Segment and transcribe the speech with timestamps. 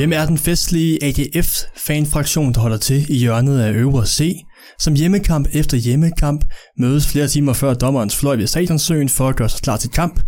[0.00, 4.36] Hvem er den festlige AGF-fanfraktion, der holder til i hjørnet af Øvre C,
[4.78, 6.44] som hjemmekamp efter hjemmekamp
[6.78, 10.20] mødes flere timer før dommerens fløj ved stadionsøen for at gøre sig klar til kamp?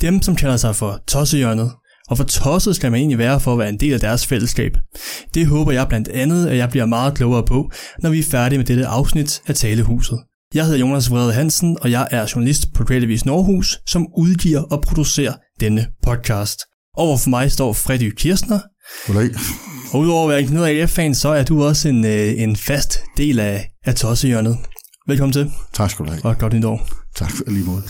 [0.00, 1.72] Dem, som kalder sig for tossehjørnet.
[2.08, 4.72] Og hvor tosset skal man egentlig være for at være en del af deres fællesskab?
[5.34, 7.70] Det håber jeg blandt andet, at jeg bliver meget klogere på,
[8.02, 10.18] når vi er færdige med dette afsnit af Talehuset.
[10.54, 14.82] Jeg hedder Jonas Vrede Hansen, og jeg er journalist på Creativis Norhus, som udgiver og
[14.82, 16.58] producerer denne podcast.
[16.96, 18.58] Over for mig står Freddy Kirstner.
[19.06, 19.30] Goddag.
[19.92, 23.00] Og udover at være en knæder AGF-fan, så er du også en, øh, en fast
[23.16, 24.58] del af, af Tossehjørnet.
[25.08, 25.50] Velkommen til.
[25.72, 26.24] Tak skal du have.
[26.24, 26.88] Og godt nytår.
[27.16, 27.82] Tak for lige måde.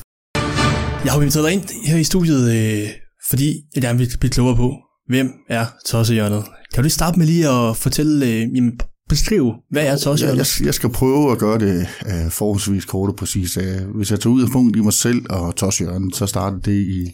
[1.04, 2.88] Jeg har inviteret dig ind her i studiet, øh,
[3.30, 4.74] fordi jeg gerne vil blive klogere på,
[5.08, 6.44] hvem er Tossehjørnet.
[6.44, 10.38] Kan du lige starte med lige at fortælle, øh, jamen, beskrive, hvad er Tossehjørnet?
[10.38, 13.56] Jeg, jeg, jeg skal prøve at gøre det uh, forholdsvis kort og præcis.
[13.56, 16.86] Uh, hvis jeg tager ud af punkt i mig selv og Tossehjørnet, så startede det
[16.86, 17.10] i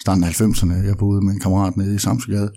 [0.00, 0.86] starten af 90'erne.
[0.86, 2.50] Jeg boede med en kammerat nede i Samsgade.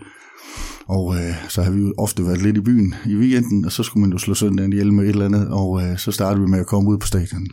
[0.97, 3.83] Og øh, så har vi jo ofte været lidt i byen i weekenden, og så
[3.83, 6.49] skulle man jo slå søndagen ihjel med et eller andet, og øh, så startede vi
[6.49, 7.47] med at komme ud på stadion.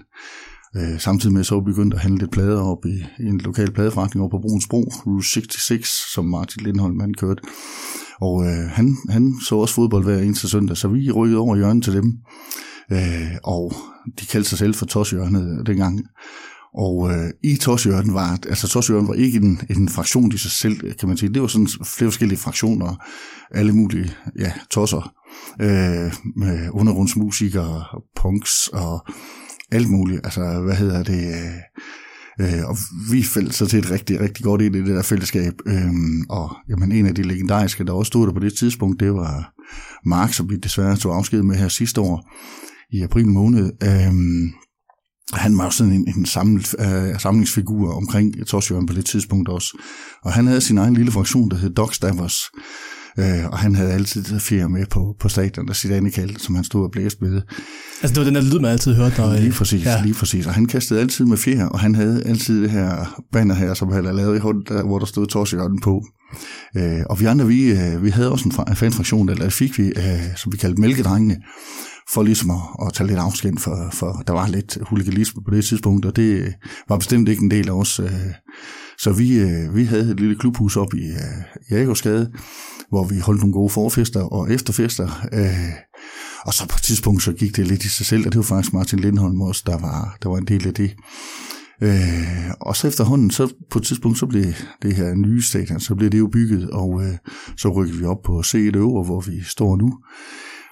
[0.76, 4.22] Øh, samtidig med så begyndte at handle lidt plader op i, i en lokal pladeforretning
[4.22, 7.42] over på Bruns Bro, Route 66, som Martin Lindholm han kørte.
[8.20, 11.84] Og øh, han, han så også fodbold hver eneste søndag, så vi rykkede over hjørnet
[11.84, 12.16] til dem.
[12.92, 13.72] Øh, og
[14.20, 16.00] de kaldte sig selv for Toshjørnet dengang.
[16.78, 20.94] Og øh, i Torsjørden var, altså Torsjørden var ikke en, en fraktion i sig selv,
[20.94, 21.34] kan man sige.
[21.34, 23.04] Det var sådan flere forskellige fraktioner,
[23.50, 25.12] alle mulige, ja, tosser,
[25.60, 27.84] øh, med undergrundsmusikere,
[28.16, 29.06] punks og
[29.72, 30.20] alt muligt.
[30.24, 31.26] Altså, hvad hedder det?
[31.28, 31.56] Øh,
[32.40, 32.76] øh og
[33.10, 35.52] vi faldt så til et rigtig, rigtig godt ind i det der fællesskab.
[35.66, 35.92] Øh,
[36.28, 39.52] og jamen, en af de legendariske, der også stod der på det tidspunkt, det var
[40.04, 42.30] Mark, som vi desværre tog afsked med her sidste år
[42.92, 43.72] i april måned.
[43.82, 44.12] Øh,
[45.32, 49.78] han var jo sådan en, en samlet, uh, samlingsfigur omkring Torsjøren på det tidspunkt også.
[50.24, 52.40] Og han havde sin egen lille fraktion, der hed Dog Stabbers.
[53.18, 56.64] Uh, og han havde altid fjer med på, på stadion, der sit Annikald, som han
[56.64, 57.42] stod og blæste med.
[58.02, 59.20] Altså det var den der lyd, man altid hørte.
[59.20, 60.02] Når, lige præcis, ja.
[60.02, 60.46] lige præcis.
[60.46, 63.92] Og han kastede altid med fjer, og han havde altid det her banner her, som
[63.92, 66.02] han havde lavet i hånden, der, hvor der stod Torsjøren på.
[66.76, 70.36] Uh, og vi andre, vi, uh, vi havde også en fanfraktion, eller fik vi, uh,
[70.36, 71.36] som vi kaldte Mælkedrengene
[72.12, 75.64] for ligesom at, at tage lidt afsked for, for der var lidt huligalisme på det
[75.64, 76.54] tidspunkt, og det
[76.88, 78.00] var bestemt ikke en del af os.
[78.00, 78.10] Øh.
[78.98, 82.32] Så vi, øh, vi havde et lille klubhus op i øh, Jægersgade,
[82.88, 85.08] hvor vi holdt nogle gode forfester og efterfester.
[86.46, 88.42] Og så på et tidspunkt så gik det lidt i sig selv, og det var
[88.42, 90.96] faktisk Martin Lindholm også, der var, der var en del af det.
[91.82, 94.44] Øh, og så efterhånden, så på et tidspunkt, så blev
[94.82, 97.12] det her nye stadion, så blev det jo bygget, og øh,
[97.56, 99.98] så rykkede vi op på C1 øver, hvor vi står nu.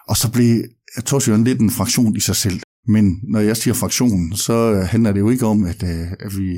[0.08, 0.62] Og så blev
[1.04, 2.60] Torsjøen lidt en fraktion i sig selv.
[2.88, 6.38] Men når jeg siger fraktion, så øh, handler det jo ikke om, at, øh, at
[6.38, 6.56] vi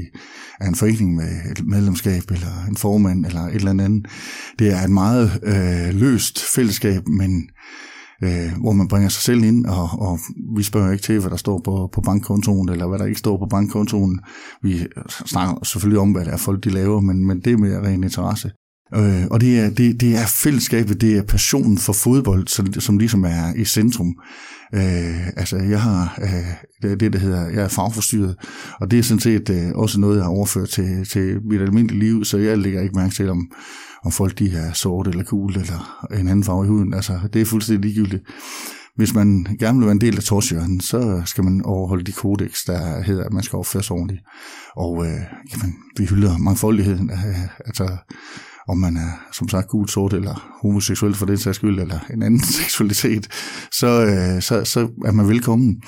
[0.61, 4.07] er en forening med et medlemskab, eller en formand, eller et eller andet.
[4.59, 7.51] Det er et meget øh, løst fællesskab, men
[8.25, 10.19] øh, hvor man bringer sig selv ind, og, og
[10.57, 13.39] vi spørger ikke til, hvad der står på, på bankkontoen, eller hvad der ikke står
[13.39, 14.21] på bankkontoen.
[14.63, 17.57] Vi øh, snakker selvfølgelig om, hvad det er folk de laver, men, men det er
[17.57, 18.51] mere ren interesse.
[18.97, 22.99] Øh, og det er, det, det er fællesskabet, det er passionen for fodbold, som, som
[22.99, 24.15] ligesom er i centrum.
[24.75, 26.19] Øh, altså, jeg har
[26.83, 28.37] øh, det, der hedder, jeg er fagforstyrret,
[28.81, 32.01] og det er sådan set øh, også noget, jeg har overført til, til mit almindelige
[32.01, 33.51] liv, så jeg lægger ikke mærke til, om,
[34.05, 36.95] om folk de er sorte eller cool eller en anden farve i huden.
[36.95, 38.23] Altså, det er fuldstændig ligegyldigt.
[38.97, 42.65] Hvis man gerne vil være en del af torsjøren, så skal man overholde de kodex,
[42.67, 44.23] der hedder, at man skal opføre sig ordentligt.
[44.77, 45.21] Og øh,
[45.53, 47.11] jamen, vi hylder mangfoldigheden.
[47.11, 47.89] Øh, altså,
[48.69, 52.23] om man er som sagt gul, sort eller homoseksuel for den sags skyld, eller en
[52.23, 53.29] anden seksualitet,
[53.73, 55.83] så, øh, så, så er man velkommen.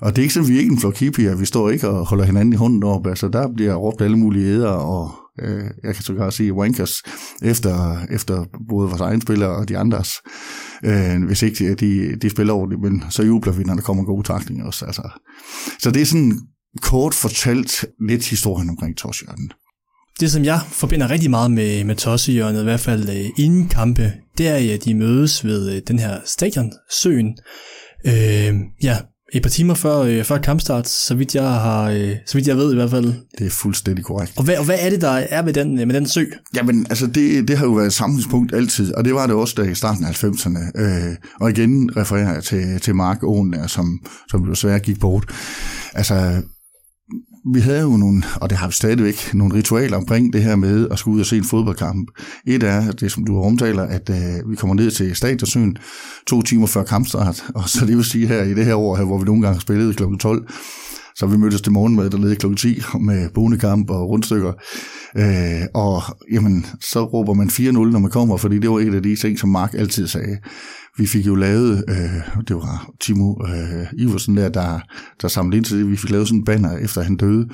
[0.00, 2.06] Og det er ikke sådan, vi er ikke en flok hippier, vi står ikke og
[2.06, 5.10] holder hinanden i hånden op, altså der bliver råbt alle mulige æder, og
[5.42, 7.02] øh, jeg kan så sige wankers,
[7.42, 10.10] efter, efter både vores egen spillere og de andres,
[10.84, 14.26] øh, hvis ikke de, de spiller ordentligt, men så jubler vi, når der kommer gode
[14.26, 14.84] taklinger også.
[14.84, 15.08] Altså.
[15.78, 16.40] Så det er sådan
[16.82, 19.50] kort fortalt lidt historien omkring Torsjørnen.
[20.20, 24.12] Det, som jeg forbinder rigtig meget med, med Tossehjørnet, i hvert fald øh, inden kampe,
[24.38, 27.36] det er, at de mødes ved øh, den her stadion, Søen.
[28.06, 28.96] Øh, ja,
[29.32, 32.56] et par timer før, øh, før kampstart, så vidt, jeg har, øh, så vidt jeg
[32.56, 33.14] ved i hvert fald.
[33.38, 34.32] Det er fuldstændig korrekt.
[34.36, 36.24] Og hvad, og hvad er det, der er med den, med den sø?
[36.54, 39.54] Jamen, altså det, det har jo været et samlingspunkt altid, og det var det også
[39.56, 40.80] der i starten af 90'erne.
[40.80, 43.98] Øh, og igen refererer jeg til, til Mark Åen, som,
[44.30, 45.24] som jo desværre gik bort.
[45.94, 46.42] Altså,
[47.54, 50.88] vi havde jo nogle, og det har vi stadigvæk, nogle ritualer omkring det her med
[50.90, 52.10] at skulle ud og se en fodboldkamp.
[52.46, 55.76] Et er det, som du omtaler, at øh, vi kommer ned til Stadionsøen
[56.26, 59.04] to timer før kampstart, og så det vil sige her i det her år, her,
[59.04, 60.02] hvor vi nogle gange spillede kl.
[60.20, 60.48] 12,
[61.16, 62.54] så vi mødtes til morgenmad dernede kl.
[62.54, 64.52] 10 med bonekamp og rundstykker.
[65.16, 66.02] Øh, og
[66.32, 69.38] jamen, så råber man 4-0, når man kommer, fordi det var et af de ting,
[69.38, 70.38] som Mark altid sagde.
[70.98, 74.80] Vi fik jo lavet, øh, det var Timo øh, Iversen der, der,
[75.22, 77.48] der samlede ind til det, vi fik lavet sådan en banner, efter han døde,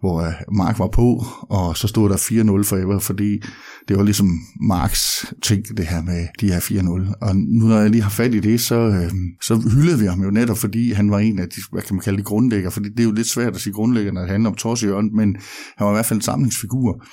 [0.00, 3.42] hvor øh, Mark var på, og så stod der 4-0 forever, fordi
[3.88, 4.28] det var ligesom
[4.60, 7.14] Marks ting, det her med de her 4-0.
[7.20, 9.10] Og nu når jeg lige har fat i det, så, øh,
[9.42, 12.02] så hyldede vi ham jo netop, fordi han var en af de, hvad kan man
[12.02, 14.50] kalde det, grundlægger, fordi det er jo lidt svært at sige grundlægger, når det handler
[14.50, 15.36] om Torsjørn, men
[15.76, 17.04] han var i hvert fald en samlingsfigur.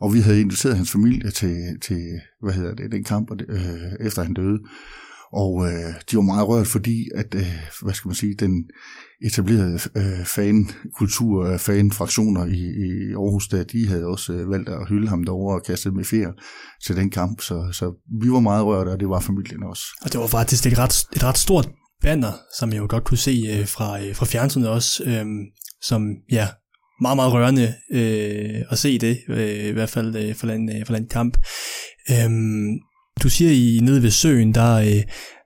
[0.00, 2.02] Og vi havde inviteret hans familie til, til
[2.42, 4.58] hvad hedder det, den kamp, øh, efter han døde.
[5.42, 7.46] Og øh, de var meget rørt, fordi at, øh,
[7.82, 8.64] hvad skal man sige, den
[9.26, 14.88] etablerede øh, fankultur, øh, fanfraktioner i, i Aarhus, der, de havde også øh, valgt at
[14.88, 16.30] hylde ham derovre og kaste med fjer
[16.86, 17.40] til den kamp.
[17.40, 17.92] Så, så
[18.22, 19.84] vi var meget rørt, og det var familien også.
[20.02, 21.68] Og det var faktisk et ret, et ret stort
[22.02, 25.26] banner, som jeg jo godt kunne se øh, fra, øh, fra fjernsynet også, øh,
[25.82, 26.48] som ja,
[27.00, 30.86] meget, meget rørende øh, at se det, øh, i hvert fald øh, for, den, øh,
[30.86, 31.36] for den kamp.
[32.10, 32.30] Øh,
[33.22, 35.02] du siger, I nede ved søen, der, øh,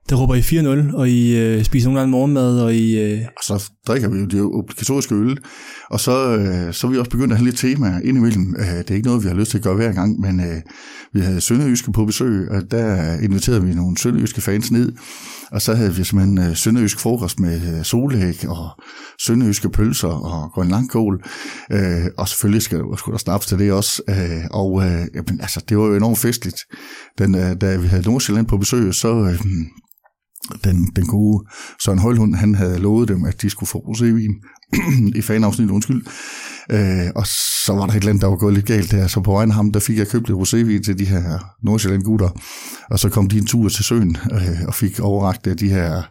[0.08, 3.00] der råber I 4-0, og I øh, spiser nogle gange morgenmad, og I...
[3.00, 3.20] Øh...
[3.36, 5.38] Og så drikker vi jo det obligatoriske øl,
[5.90, 8.54] og så, øh, så er vi også begyndt at have lidt temaer indimellem.
[8.58, 10.62] Øh, det er ikke noget, vi har lyst til at gøre hver gang, men øh,
[11.12, 14.92] vi havde Sønderjyske på besøg, og der inviterede vi nogle Sønderjyske fans ned,
[15.50, 18.70] og så havde vi simpelthen øh, sønderjysk frokost med øh, solæg og
[19.20, 21.22] sønderjyske pølser og grøn langkål.
[21.72, 24.02] Øh, og selvfølgelig skal, skulle der snaps til det også.
[24.08, 26.56] Øh, og øh, jamen, altså, det var jo enormt festligt.
[27.18, 29.08] Den, øh, da vi havde Nordsjælland på besøg, så...
[29.08, 29.40] Øh,
[30.64, 31.44] den, den gode
[31.80, 34.32] Søren Højlund, han havde lovet dem, at de skulle få rosévin
[35.18, 36.06] i fanafsnit, undskyld.
[36.70, 39.20] Øh, og så var der et eller andet, der var gået lidt galt der, så
[39.20, 42.28] på vejen ham, der fik jeg købt lidt rosévin til de her Nordsjælland gutter,
[42.90, 46.02] og så kom de en tur til søen øh, og fik overragt de her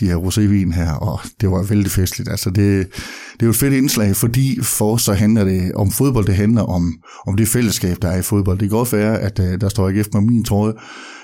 [0.00, 2.30] de her rosévin her, og det var vældig festligt.
[2.30, 2.88] Altså det,
[3.32, 6.62] det er jo et fedt indslag, fordi for så handler det om fodbold, det handler
[6.62, 6.94] om,
[7.26, 8.58] om det fællesskab, der er i fodbold.
[8.58, 10.72] Det kan godt være, at øh, der står ikke på min trøje,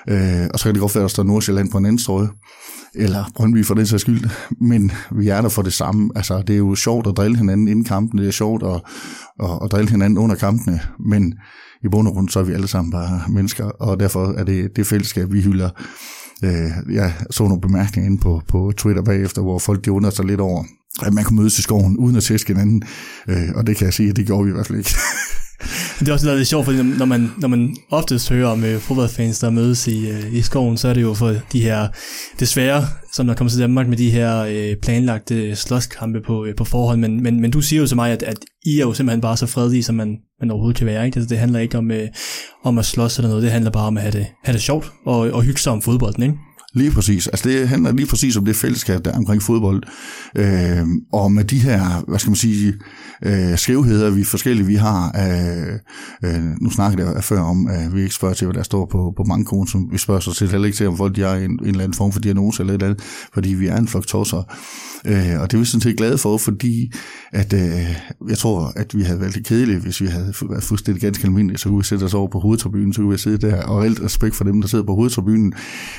[0.09, 2.29] øh, og så kan det godt være, at der står Nordsjælland på en anden trøje,
[2.95, 4.31] eller Brøndby for den sags skyld,
[4.61, 6.11] men vi er der for det samme.
[6.17, 8.81] Altså, det er jo sjovt at drille hinanden inden kampen, det er sjovt at,
[9.43, 10.81] at, at drille hinanden under kampene,
[11.11, 11.35] men
[11.85, 14.77] i bund og grund, så er vi alle sammen bare mennesker, og derfor er det
[14.77, 15.71] det fællesskab, vi hylder.
[16.43, 20.25] Øh, jeg så nogle bemærkninger inde på, på Twitter bagefter, hvor folk de undrede sig
[20.25, 20.65] lidt over,
[21.03, 22.83] at man kunne mødes i skoven uden at tæske hinanden.
[23.29, 24.95] Øh, og det kan jeg sige, at det gjorde vi i hvert fald ikke.
[25.99, 28.81] det er også noget, lidt sjovt, fordi når man, når man oftest hører om uh,
[28.81, 31.89] fodboldfans, der mødes i, øh, i skoven, så er det jo for de her,
[32.41, 36.65] desværre, som der kommer til Danmark med de her øh, planlagte slåskampe på, øh, på
[36.65, 39.21] forhånd, men, men, men du siger jo til mig, at, at I er jo simpelthen
[39.21, 41.07] bare så fredelige, som man, man overhovedet kan være.
[41.07, 41.17] Ikke?
[41.17, 41.91] Altså, det handler ikke om,
[42.65, 44.93] om at slås eller noget, det handler bare om at have det, have det sjovt
[45.07, 46.35] og, og hygge sig om fodbolden, ikke?
[46.75, 47.27] Lige præcis.
[47.27, 49.83] Altså det handler lige præcis om det fællesskab, der er omkring fodbold.
[50.37, 52.75] Øh, og med de her, hvad skal man sige,
[53.23, 55.17] øh, skævheder, vi forskellige vi har.
[55.19, 55.79] Øh,
[56.25, 59.13] øh, nu snakkede jeg før om, at vi ikke spørger til, hvad der står på,
[59.17, 61.51] på mange som vi spørger sig til heller ikke til, om folk de har en,
[61.51, 63.05] en eller anden form for diagnose eller et eller andet,
[63.35, 64.43] fordi vi er en flok tosser.
[65.07, 66.93] Øh, og det er vi sådan set glade for, fordi
[67.33, 67.97] at, øh,
[68.29, 71.59] jeg tror, at vi havde været lidt kedelige, hvis vi havde været fuldstændig ganske almindelige,
[71.59, 74.03] så kunne vi sætte os over på hovedtribunen, så kunne vi sidde der, og alt
[74.03, 75.53] respekt for dem, der sidder på hovedtribunen.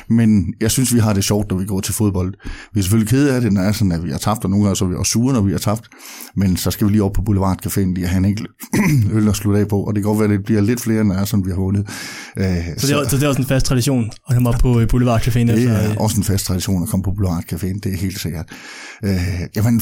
[0.10, 2.34] Men jeg synes, vi har det sjovt, når vi går til fodbold.
[2.74, 4.66] Vi er selvfølgelig kede af det, når er sådan, at vi har tabt, og nogle
[4.66, 5.90] gange så er vi også sure, når vi har tabt.
[6.36, 8.48] Men så skal vi lige op på Boulevardcaféen lige have en enkelt
[9.16, 11.04] øl at slutte af på, og det kan godt være, at det bliver lidt flere,
[11.04, 11.88] når er sådan, vi har vundet.
[12.38, 12.46] Øh,
[12.78, 14.80] så, så, det er, så det er også en fast tradition at komme op på
[14.80, 15.40] øh, Boulevardcaféen?
[15.40, 18.46] Det er efter, også en fast tradition at komme på Boulevardcaféen, det er helt sikkert.
[19.04, 19.18] Øh,
[19.56, 19.82] jamen,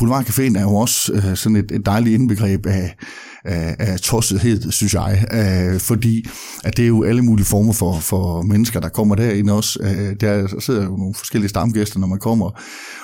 [0.00, 2.96] Boulevardcaféen er jo også øh, sådan et, et dejligt indbegreb af,
[3.44, 5.26] af, af tossethed, synes jeg.
[5.32, 6.28] Øh, fordi
[6.64, 9.78] at det er jo alle mulige former for, for mennesker, der kommer derind også.
[9.82, 12.50] Øh, der sidder jo nogle forskellige stamgæster, når man kommer,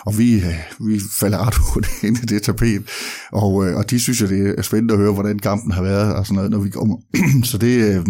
[0.06, 2.82] og vi, øh, vi falder ret hurtigt ind i det tapet.
[3.32, 6.14] Og, øh, og de synes jo, det er spændende at høre, hvordan kampen har været,
[6.14, 6.96] og sådan noget, når vi kommer.
[7.50, 7.96] Så det...
[7.96, 8.06] Øh,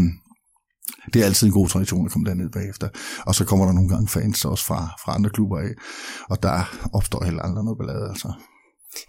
[1.15, 2.89] det er altid en god tradition at komme derned bagefter.
[3.27, 5.71] Og så kommer der nogle gange fans også fra, fra andre klubber af,
[6.31, 8.09] og der opstår heller aldrig noget ballade.
[8.09, 8.33] Altså.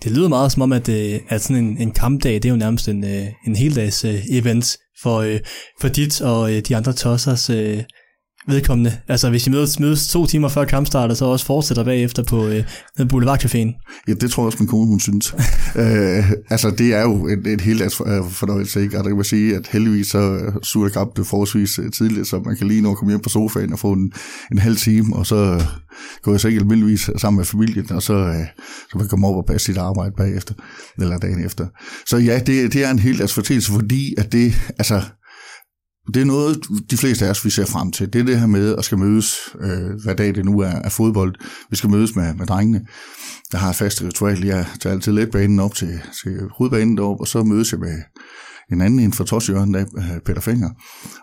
[0.04, 2.56] Det lyder meget som om, at, øh, at sådan en, en kampdag, det er jo
[2.56, 5.38] nærmest en, øh, en heldags øh, event for,
[5.82, 7.50] for dit og de andre tossers
[8.48, 8.98] vedkommende.
[9.08, 12.48] Altså hvis I mødes, mødes to timer før kampstart, og så også fortsætter bagefter på
[12.48, 12.64] øh,
[13.14, 14.02] Boulevardcaféen.
[14.08, 15.34] Ja, det tror jeg også, min kone hun synes.
[15.76, 17.94] øh, altså det er jo et, et helt
[18.32, 18.98] fornøjelse, ikke?
[18.98, 22.58] Og der kan man sige, at heldigvis så suger kamp det forholdsvis tidligt, så man
[22.58, 24.12] kan lige nå at komme hjem på sofaen og få en,
[24.52, 25.64] en halv time, og så
[26.22, 28.46] går jeg så ikke almindeligvis sammen med familien, og så, øh,
[28.92, 30.54] så man komme op og passe sit arbejde bagefter,
[31.00, 31.68] eller dagen efter.
[32.06, 35.02] Så ja, det, det er en helt fortælling, fordi at det, altså,
[36.14, 36.60] det er noget,
[36.92, 38.14] de fleste af os, vi ser frem til.
[38.14, 40.92] Det er det her med at skal mødes, øh, hvad dag det nu er, af
[40.92, 41.36] fodbold.
[41.70, 42.86] Vi skal mødes med, med drengene.
[43.52, 44.46] Jeg har et fast ritual.
[44.46, 47.98] Jeg tager altid letbanen op til, til hovedbanen deroppe, og så mødes jeg med
[48.72, 50.70] en anden en fra Torsjøren, der øh, Peter Finger.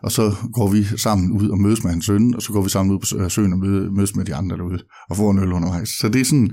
[0.03, 2.69] Og så går vi sammen ud og mødes med hans søn, og så går vi
[2.69, 3.59] sammen ud på søen og
[3.93, 4.79] mødes med de andre derude
[5.11, 5.89] og får en øl undervejs.
[5.89, 6.51] Så det er sådan,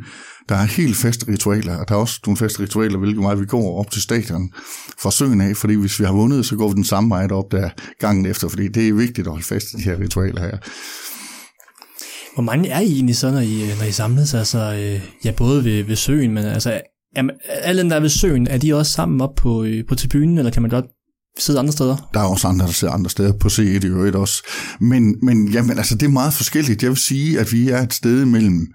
[0.50, 3.46] der er helt faste ritualer, og der er også nogle faste ritualer, hvilket vej vi
[3.46, 4.52] går op til stadion
[5.02, 7.52] fra søen af, fordi hvis vi har vundet, så går vi den samme vej op
[7.52, 7.70] der
[8.00, 10.58] gangen efter, fordi det er vigtigt at holde fast i de her ritualer her.
[12.34, 14.34] Hvor mange er I egentlig så, når I, når I samles?
[14.34, 16.82] Altså, øh, ja, både ved, ved søen, men altså,
[17.18, 19.96] Jamen, alle dem, der er ved søen, er de også sammen op på, øh, på
[19.96, 20.86] tribunen, eller kan man godt
[21.40, 22.10] sidde andre steder?
[22.14, 24.44] Der er også andre, der sidder andre steder på C1 i øvrigt også.
[24.80, 26.84] Men, men jamen, altså, det er meget forskelligt.
[26.84, 28.68] Jeg vil sige, at vi er et sted mellem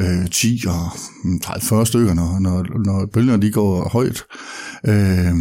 [0.00, 0.90] øh, 10 og
[1.24, 4.24] mm, 30-40 stykker, når, når, når bølgerne de går højt.
[4.86, 5.34] Øh,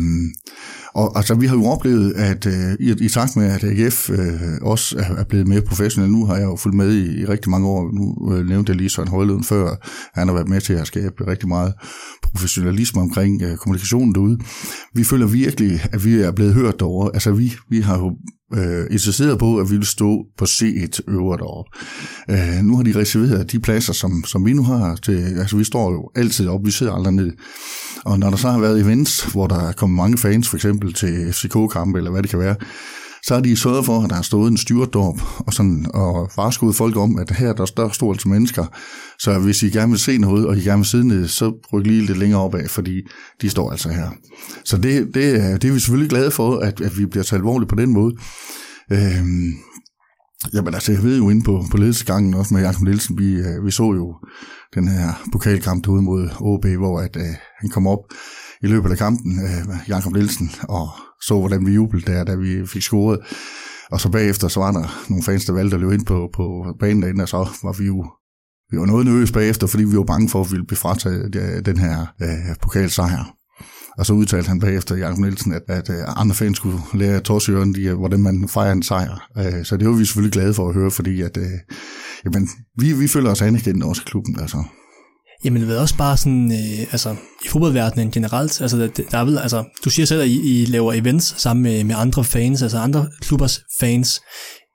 [0.94, 4.42] og altså, vi har jo oplevet, at øh, i, i takt med, at AGF øh,
[4.62, 7.52] også er, er blevet mere professionel, nu har jeg jo fulgt med i, i rigtig
[7.52, 9.76] mange år, nu øh, nævnte jeg lige Søren Højleden før,
[10.20, 11.74] han har været med til at skabe rigtig meget
[12.24, 14.40] professionalisme omkring øh, kommunikationen derude.
[14.96, 17.10] Vi føler virkelig, at vi er blevet hørt derovre.
[17.14, 18.12] Altså, vi, vi har jo
[18.54, 21.72] øh, interesseret på, at vi vil stå på C1 øver deroppe.
[22.30, 24.96] Øh, nu har de reserveret de pladser, som, som vi nu har.
[24.96, 27.32] Til, altså, vi står jo altid op, vi sidder aldrig ned.
[28.06, 30.94] Og når der så har været events, hvor der er kommet mange fans, for eksempel
[30.94, 32.56] til FCK-kampe, eller hvad det kan være,
[33.26, 36.76] så har de sørget for, at der har stået en styrdorp og, sådan, og varskudt
[36.76, 38.66] folk om, at her der er der stort til mennesker.
[39.20, 41.86] Så hvis I gerne vil se noget, og I gerne vil sidde ned, så ryk
[41.86, 43.02] lige lidt længere opad, fordi
[43.42, 44.10] de står altså her.
[44.66, 47.70] Så det, det, det er vi selvfølgelig glade for, at, at vi bliver så alvorligt
[47.70, 48.16] på den måde.
[48.92, 49.54] Øhm,
[50.54, 53.66] Jamen altså, jeg ved jo inde på, på ledelsesgangen også med Jakob Nielsen, vi, øh,
[53.66, 54.16] vi så jo
[54.76, 58.00] den her pokalkamp derude mod OB, hvor at, øh, han kom op
[58.64, 60.90] i løbet af kampen, øh, Jakob Nielsen, og
[61.22, 63.20] så hvordan vi jublede der, da vi fik scoret.
[63.92, 66.76] Og så bagefter, så var der nogle fans, der valgte at løbe ind på, på
[66.80, 68.06] banen derinde, og så var vi jo
[68.72, 71.66] vi var noget nervøse bagefter, fordi vi var bange for, at vi ville blive frataget
[71.66, 73.36] den her øh, pokalsejr.
[73.98, 77.22] Og så udtalte han bagefter, Jakob Nielsen, at, at, at andre fans skulle lære af
[77.22, 79.30] Torsjøren, de, øh, hvordan man fejrer en sejr.
[79.38, 81.38] Øh, så det var vi selvfølgelig glade for at høre, fordi at,
[82.26, 82.50] jamen,
[82.80, 84.40] vi, vi føler os anerkendt også i klubben.
[84.40, 84.64] Altså.
[85.44, 89.26] Jamen, det er også bare sådan, øh, altså, i fodboldverdenen generelt, altså, der, der er
[89.26, 92.62] vel, altså, du siger selv, at I, I laver events sammen med, med andre fans,
[92.62, 94.22] altså andre klubbers fans.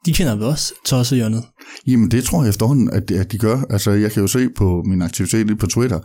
[0.07, 1.45] De kender vel også Tossehjørnet?
[1.87, 3.63] Jamen, det tror jeg efterhånden, at, at de gør.
[3.71, 6.01] Altså, jeg kan jo se på min aktivitet på Twitter,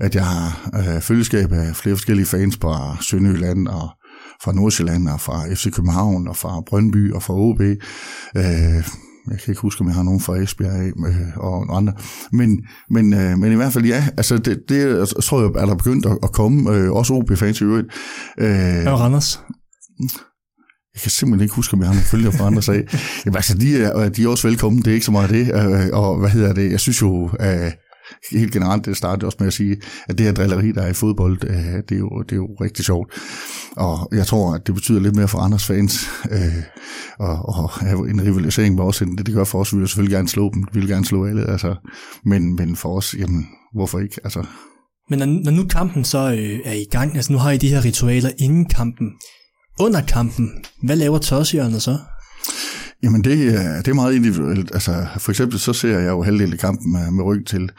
[0.00, 3.88] at jeg har øh, følgeskab af flere forskellige fans fra Sønderjylland og
[4.42, 7.60] fra Nordsjælland og fra FC København og fra Brøndby og fra OB.
[7.60, 8.84] Øh,
[9.30, 11.92] jeg kan ikke huske, om jeg har nogen fra Esbjerg øh, og andre.
[12.32, 15.66] Men, men, øh, men i hvert fald ja, altså det, det jeg tror jeg, er
[15.66, 17.86] der begyndt at, at komme, øh, også OB-fans i øvrigt.
[18.38, 19.40] Øh, var Randers?
[20.94, 22.88] Jeg kan simpelthen ikke huske, om jeg har nogle følger fra andre sag.
[23.24, 25.54] Jamen altså, de er, de er også velkommen, det er ikke så meget det.
[25.54, 27.72] Øh, og hvad hedder det, jeg synes jo, øh,
[28.30, 29.76] helt generelt, det startede også med at sige,
[30.08, 31.56] at det her drilleri, der er i fodbold, øh,
[31.88, 33.12] det er, jo, det er jo rigtig sjovt.
[33.76, 36.62] Og jeg tror, at det betyder lidt mere for andres fans, øh,
[37.18, 37.70] og, og
[38.10, 39.72] en rivalisering med os, end det, det gør for os.
[39.72, 41.74] Vi vil selvfølgelig gerne slå dem, vi vil gerne slå alle, altså.
[42.24, 44.20] men, men for os, jamen, hvorfor ikke?
[44.24, 44.44] Altså.
[45.10, 47.68] Men når, når nu kampen så øh, er i gang, altså nu har I de
[47.68, 49.06] her ritualer inden kampen,
[49.80, 50.50] under kampen,
[50.82, 51.98] hvad laver Tossjørnet så?
[53.06, 54.70] Jamen det, øh, det er meget individuelt.
[54.74, 57.70] Altså, for eksempel så ser jeg jo halvdelen af kampen med, med ryg til.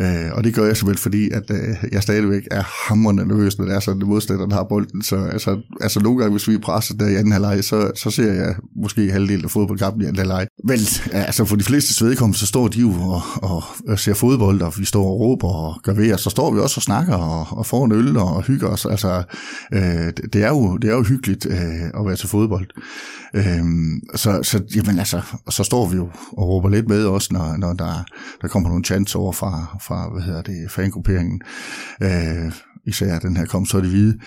[0.00, 3.64] Øh, og det gør jeg simpelthen fordi, at øh, jeg stadigvæk er hammerende nervøs, når
[3.64, 5.02] det er sådan, at modstanderen har bolden.
[5.02, 8.10] Så altså, altså nogle gange, hvis vi er presset der i anden halvleg, så, så
[8.10, 10.46] ser jeg måske halvdelen af fodboldkampen i anden halvleg.
[10.64, 10.78] Men
[11.12, 14.72] altså for de fleste vedkommende, så står de jo og, og, og ser fodbold, og
[14.78, 17.58] vi står og råber og gør ved, og så står vi også og snakker og,
[17.58, 18.86] og får en øl og hygger os.
[18.86, 19.22] Altså,
[19.72, 22.66] øh, det, er jo, det er jo hyggeligt øh, at være til fodbold.
[23.34, 23.64] Øh,
[24.14, 27.72] så, så, jamen altså, så står vi jo og råber lidt med også, når, når
[27.72, 28.04] der,
[28.42, 31.40] der kommer nogle chants over fra, fra hvad hedder det, fangrupperingen.
[32.02, 32.52] Øh,
[32.86, 34.18] især den her kom så det hvide.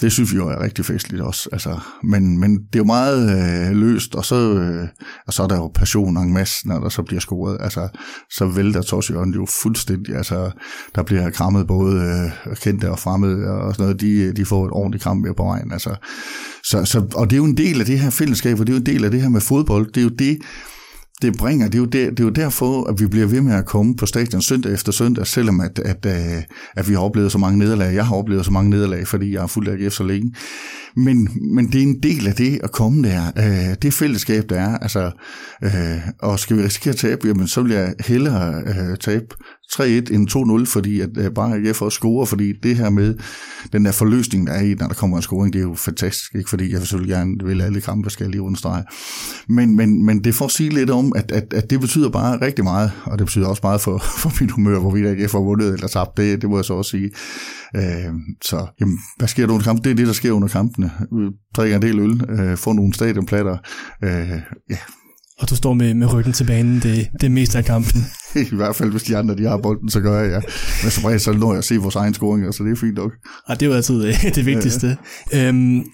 [0.00, 1.48] Det synes vi jo er rigtig festligt også.
[1.52, 4.88] Altså, men, men det er jo meget øh, løst, og så, øh,
[5.26, 7.58] og så er der jo passion en masse, når der så bliver scoret.
[7.60, 7.88] Altså,
[8.30, 10.16] så vælter Torsjøren jo fuldstændig.
[10.16, 10.50] Altså,
[10.94, 14.00] der bliver krammet både øh, kendte og fremmede og sådan noget.
[14.00, 15.72] De, de får et ordentligt kram med på vejen.
[15.72, 15.96] Altså,
[16.64, 18.76] så, så, og det er jo en del af det her fællesskab, og det er
[18.76, 19.86] jo en del af det her med fodbold.
[19.86, 20.38] Det er jo det,
[21.22, 23.54] det bringer, det er, jo der, det er jo derfor, at vi bliver ved med
[23.54, 26.44] at komme på stadion søndag efter søndag, selvom at, at, at,
[26.76, 27.94] at vi har oplevet så mange nederlag.
[27.94, 30.34] Jeg har oplevet så mange nederlag, fordi jeg har fulgt AGF så længe.
[30.96, 33.26] Men, men det er en del af det at komme der.
[33.38, 34.78] Øh, det fællesskab, der er.
[34.78, 35.10] Altså,
[35.62, 35.70] øh,
[36.18, 39.26] og skal vi risikere at tabe, jamen, så vil jeg hellere øh, tabe
[39.72, 43.14] 3-1 end 2-0, fordi at øh, bare jeg får score, fordi det her med
[43.72, 46.34] den der forløsning, der er i, når der kommer en scoring, det er jo fantastisk,
[46.34, 46.50] ikke?
[46.50, 48.84] fordi jeg selvfølgelig gerne vil alle kampe, skal jeg lige understrege.
[49.48, 52.40] Men, men, men det får at sige lidt om, at, at, at det betyder bare
[52.40, 55.44] rigtig meget, og det betyder også meget for, for mit humør, hvor vi ikke får
[55.44, 57.10] vundet eller tabt, det, det må jeg så også sige.
[57.76, 59.84] Øh, så jamen, hvad sker der under kampen?
[59.84, 62.94] Det er det, der sker under kampen kampene, drikker en del øl, øh, får nogle
[62.94, 63.56] stadionplatter.
[64.04, 64.30] Øh,
[64.70, 64.78] ja.
[65.38, 68.00] Og du står med, med ryggen til banen det, det meste af kampen.
[68.52, 70.40] I hvert fald, hvis de andre de har bolden, så gør jeg, ja.
[70.82, 72.94] Men som regel, så når jeg at se vores egen scoring, så det er fint
[72.94, 73.12] nok.
[73.46, 74.96] Og det er jo altid det, det vigtigste.
[75.32, 75.48] Ja.
[75.48, 75.84] Øhm,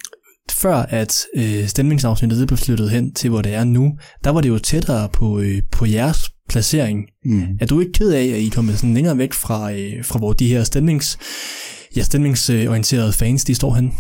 [0.51, 3.93] før at øh, stemningsafsnittet blev flyttet hen til, hvor det er nu,
[4.25, 7.05] der var det jo tættere på, øh, på jeres placering.
[7.25, 7.43] Mm.
[7.61, 10.19] Er du ikke ked af, at I er kommet sådan længere væk fra, øh, fra
[10.19, 11.19] hvor de her stemnings,
[11.97, 13.93] ja, stemningsorienterede fans, de står hen?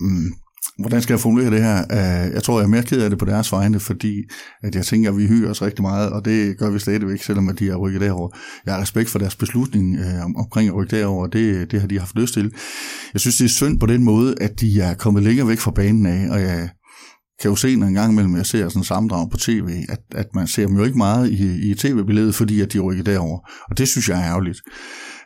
[0.00, 0.32] Mm.
[0.78, 1.78] Hvordan skal jeg formulere det her?
[1.78, 4.22] Øh, jeg tror, jeg er mere ked af det på deres vegne, fordi
[4.62, 7.48] at jeg tænker, at vi hygger os rigtig meget, og det gør vi stadigvæk, selvom
[7.48, 8.28] at de har rykket derover.
[8.66, 11.88] Jeg har respekt for deres beslutning øh, omkring at rykke derover, og det, det har
[11.88, 12.52] de haft lyst til.
[13.12, 15.70] Jeg synes, det er synd på den måde, at de er kommet længere væk fra
[15.70, 16.68] banen af, og jeg
[17.40, 20.26] kan jo se en gang imellem, jeg ser sådan en sammendrag på tv, at, at
[20.34, 23.38] man ser dem jo ikke meget i, i tv-billedet, fordi at de rykker derover.
[23.70, 24.60] Og det synes jeg er ærgerligt.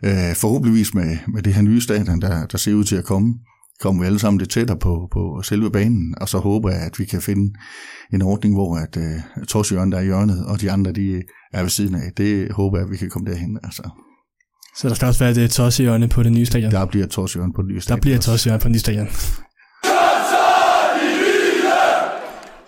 [0.04, 3.34] Øh, forhåbentligvis med, med det her nye stadion, der, der ser ud til at komme,
[3.80, 6.98] kommer vi alle sammen lidt tættere på, på selve banen, og så håber jeg, at
[6.98, 7.54] vi kan finde
[8.12, 11.62] en ordning, hvor at uh, Torsjørn der er i hjørnet, og de andre de er
[11.62, 12.12] ved siden af.
[12.16, 13.58] Det håber jeg, at vi kan komme derhen.
[13.62, 13.82] Altså.
[14.76, 16.72] Så der skal også være et Torsjørne på det nye stadion?
[16.72, 17.96] Der bliver et Torsjørne på det nye stadion.
[17.96, 19.08] Der bliver et Torsjørne på det nye stadion.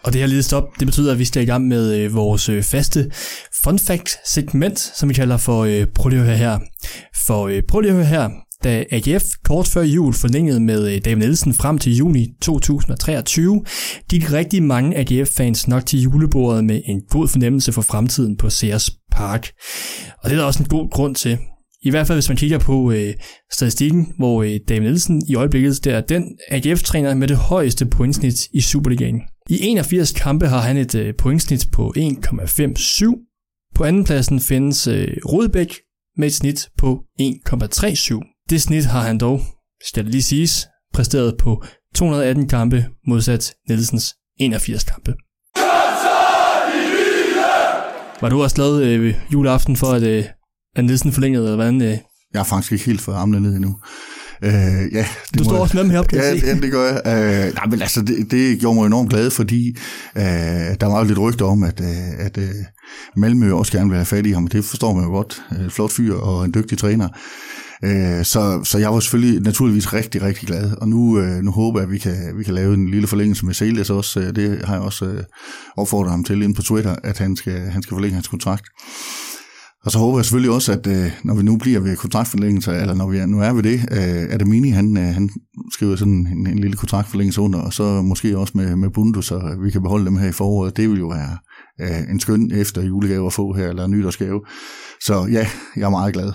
[0.07, 2.49] Og det her lille stop, det betyder, at vi skal i gang med øh, vores
[2.49, 3.11] øh, faste
[3.65, 6.59] fun fact segment, som vi kalder for øh, prøv lige at høre her.
[7.27, 8.31] For øh, prøv lige at høre her,
[8.67, 13.65] da AGF kort før jul forlængede med øh, David Nielsen frem til juni 2023,
[14.11, 18.91] gik rigtig mange AGF-fans nok til julebordet med en god fornemmelse for fremtiden på Sears
[19.11, 19.49] Park.
[20.23, 21.39] Og det er der også en god grund til.
[21.83, 23.15] I hvert fald hvis man kigger på øh,
[23.53, 28.49] statistikken, hvor øh, David Nielsen i øjeblikket der er den AGF-træner med det højeste pointsnit
[28.53, 29.21] i Superligaen.
[29.51, 33.73] I 81 kampe har han et øh, pointsnit på 1,57.
[33.75, 35.75] På andenpladsen findes øh, Rodbæk
[36.17, 38.36] med et snit på 1,37.
[38.51, 39.41] Det snit har han dog,
[39.87, 45.15] skal det lige siges, præsteret på 218 kampe modsat Nielsens 81 kampe.
[48.21, 50.25] Var du også glad øh, juleaften for, at, øh,
[50.77, 51.83] at Nielsen forlængede, eller hvordan?
[51.83, 51.89] Øh?
[52.33, 53.77] Jeg har faktisk ikke helt fået armene ned endnu.
[54.43, 54.53] Øh,
[54.93, 55.61] ja, det du står jeg...
[55.61, 56.47] også med dem heroppe, kan ja, jeg se.
[56.47, 57.03] Ja, det gør jeg.
[57.07, 59.77] Øh, nej, men altså, det, det gjorde mig enormt glad, fordi
[60.17, 60.23] øh,
[60.81, 62.55] der var jo lidt rygter om, at, øh, at øh,
[63.17, 65.43] Malmø også gerne vil have fat i ham, det forstår man jo godt.
[65.53, 67.09] Øh, flot fyr og en dygtig træner.
[67.85, 71.81] Øh, så, så jeg var selvfølgelig naturligvis rigtig, rigtig glad, og nu, øh, nu håber
[71.81, 74.21] jeg, at vi kan, vi kan lave en lille forlængelse med Celes også.
[74.21, 75.23] Øh, det har jeg også øh,
[75.77, 78.65] opfordret ham til ind på Twitter, at han skal, han skal forlænge hans kontrakt.
[79.85, 82.95] Og så håber jeg selvfølgelig også, at øh, når vi nu bliver ved kontraktforlængelse, eller
[82.95, 85.31] når vi nu er ved det, øh, at Amini, han, han
[85.73, 89.57] skriver sådan en, en lille kontraktforlængelse under, og så måske også med, med Bundu, så
[89.65, 90.77] vi kan beholde dem her i foråret.
[90.77, 91.39] Det vil jo være
[92.11, 94.41] en skøn efter julegave at få her, eller en nytårsgave.
[95.01, 96.33] Så ja, jeg er meget glad.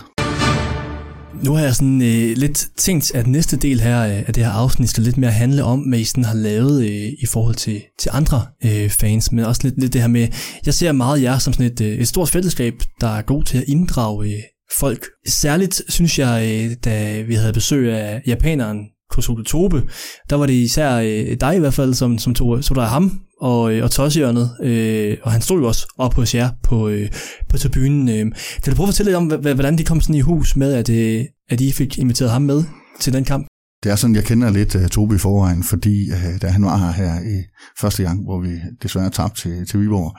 [1.43, 4.51] Nu har jeg sådan øh, lidt tænkt, at næste del her øh, af det her
[4.51, 7.81] afsnit skal lidt mere handle om, hvad I sådan har lavet øh, i forhold til,
[7.99, 10.27] til andre øh, fans, men også lidt, lidt det her med,
[10.65, 13.57] jeg ser meget jer som sådan et, øh, et stort fællesskab, der er god til
[13.57, 14.41] at inddrage øh,
[14.79, 15.05] folk.
[15.27, 18.77] Særligt synes jeg, øh, da vi havde besøg af japaneren
[19.09, 19.83] Kosuke Tobe,
[20.29, 23.21] der var det især øh, dig i hvert fald, som, som tog, tog dig ham
[23.41, 27.09] og, øh, og Tossehjørnet, øh, og han stod jo også op hos jer på, øh,
[27.49, 28.09] på tribunen.
[28.09, 28.31] Øh.
[28.63, 30.89] Kan du prøve at fortælle lidt om, hvordan de kom sådan i hus med, at,
[30.89, 32.63] øh, at I fik inviteret ham med
[32.99, 33.47] til den kamp?
[33.83, 36.65] Det er sådan, jeg kender lidt øh, uh, Tobi i forvejen, fordi uh, da han
[36.65, 37.43] var her, her i
[37.81, 38.49] første gang, hvor vi
[38.83, 40.17] desværre tabte til, til Viborg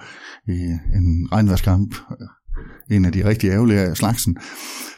[0.49, 0.59] i
[0.99, 1.95] en regnværskamp,
[2.91, 4.37] en af de rigtig ærgerlige af slagsen,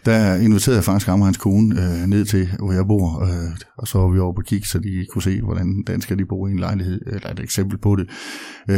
[0.05, 3.51] der inviterede jeg faktisk ham og hans kone øh, ned til, hvor jeg bor, øh,
[3.79, 6.49] og så var vi over på kig, så de kunne se, hvordan danskere de bor
[6.49, 8.11] i en lejlighed, eller et eksempel på det.
[8.71, 8.77] Øh,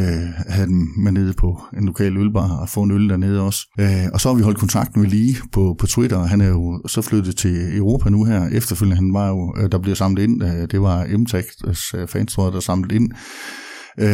[0.48, 3.66] havde dem med nede på en lokal ølbar og få en øl dernede også.
[3.80, 6.82] Øh, og så har vi holdt kontakten med lige på, på Twitter, han er jo
[6.86, 8.48] så flyttet til Europa nu her.
[8.48, 11.26] Efterfølgende, han var jo, øh, der blev samlet ind, øh, det var m
[11.98, 13.10] øh, fans, tror jeg, der samlet ind
[13.98, 14.08] Øh,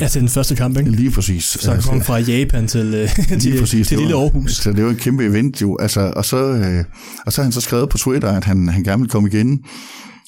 [0.00, 0.90] ja, til den første kamp, ikke?
[0.90, 1.44] Lige præcis.
[1.44, 4.52] Så han kom altså, fra Japan til, øh, til, præcis, til lille Aarhus.
[4.56, 5.76] Så det var et kæmpe event jo.
[5.80, 6.84] Altså, og, så, øh,
[7.26, 9.64] og så har han så skrevet på Twitter, at han, han gerne vil komme igen.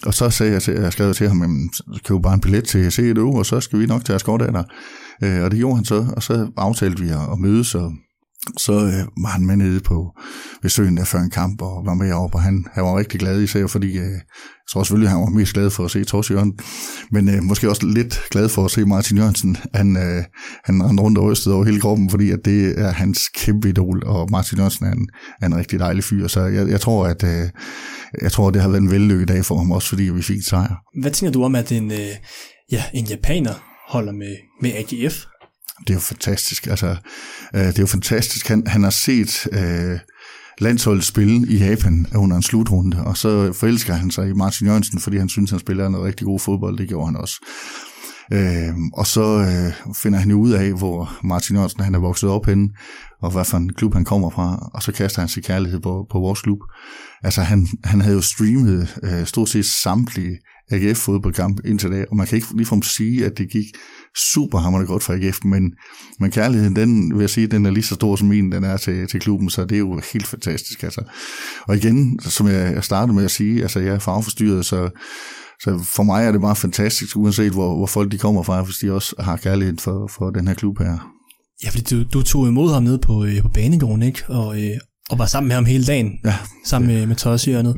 [0.07, 1.49] Og så sagde jeg, til, jeg skrev til ham, at
[2.05, 4.53] køb bare en billet til C1 og så skal vi nok tage os godt af
[4.53, 4.65] dig.
[5.23, 7.93] Øh, og det gjorde han så, og så aftalte vi at, at mødes, og
[8.57, 10.19] så øh, var han med nede på
[10.63, 13.43] besøgen der før en kamp og var med over, og han, han var rigtig glad
[13.43, 14.21] især, fordi øh, jeg
[14.73, 16.59] tror selvfølgelig, han var mest glad for at se Tors Jørgen,
[17.11, 19.57] men øh, måske også lidt glad for at se Martin Jørgensen.
[19.75, 20.25] Han, øh,
[20.65, 24.03] han rendte rundt og rystede over hele kroppen, fordi at det er hans kæmpe idol,
[24.07, 25.09] og Martin Jørgensen er en,
[25.43, 27.49] er en rigtig dejlig fyr, så jeg, jeg tror, at øh,
[28.23, 30.75] jeg tror, det har været en vellykket dag for ham også, fordi vi fik sejr.
[31.01, 32.09] Hvad tænker du om, at en, øh,
[32.73, 33.55] ja, en japaner
[33.89, 35.25] holder med, med AGF?
[35.81, 36.67] Det er jo fantastisk.
[36.67, 36.97] Altså,
[37.55, 38.49] øh, det er jo fantastisk.
[38.49, 39.99] Han, han har set øh,
[40.59, 45.01] landsholdet spille i Japan under en slutrunde, og så forelsker han sig i Martin Jørgensen,
[45.01, 46.79] fordi han synes, han spiller noget rigtig god fodbold.
[46.79, 47.47] Det gjorde han også.
[48.33, 52.31] Øh, og så øh, finder han jo ud af, hvor Martin Jørgensen han er vokset
[52.31, 52.69] op henne,
[53.23, 56.07] og hvad for en klub han kommer fra, og så kaster han sin kærlighed på,
[56.11, 56.59] på vores klub.
[57.25, 60.39] Altså han, han havde jo streamet øh, stort set samtlige
[60.71, 63.65] AGF-fodboldkamp indtil da, og man kan ikke ligefrem sige, at det gik
[64.33, 65.73] super hammerende godt for AGF, men,
[66.21, 68.77] men kærligheden, den vil jeg sige, den er lige så stor som min, den er
[68.77, 70.83] til, til klubben, så det er jo helt fantastisk.
[70.83, 71.03] Altså.
[71.69, 74.91] Og igen, som jeg startede med at sige, altså jeg er farveforstyrret, så
[75.63, 78.77] så for mig er det bare fantastisk, uanset hvor, hvor folk de kommer fra, hvis
[78.77, 81.15] de også har kærlighed for, for den her klub her.
[81.65, 84.23] Ja, fordi du, du tog imod ham ned på, øh, på banegården, ikke?
[84.29, 84.77] Og, øh,
[85.11, 87.75] og var sammen med ham hele dagen, ja, sammen med, med Tossihjørnet.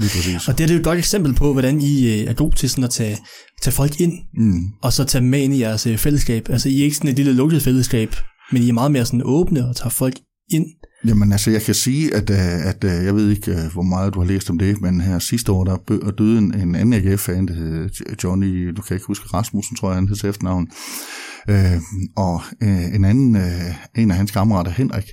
[0.48, 2.84] Og det er det et godt eksempel på, hvordan I øh, er gode til sådan
[2.84, 3.18] at tage,
[3.62, 4.60] tage folk ind, mm.
[4.82, 6.48] og så tage med ind i jeres øh, fællesskab.
[6.50, 8.16] Altså I er ikke sådan et lille lukket fællesskab,
[8.52, 10.14] men I er meget mere sådan åbne og tager folk
[10.50, 10.66] ind.
[11.06, 14.20] Jamen altså, jeg kan sige, at, øh, at, at jeg ved ikke, hvor meget du
[14.20, 15.76] har læst om det, men her sidste år, der
[16.18, 17.90] døde en, en anden AGF-fan, der hed
[18.24, 20.66] Johnny, du kan ikke huske Rasmussen, tror jeg, han hed til efternavn.
[21.48, 21.80] Øh,
[22.16, 25.04] og øh, en anden, øh, en af hans kammerater, Henrik,